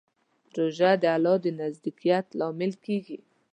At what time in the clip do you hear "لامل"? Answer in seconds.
2.39-2.73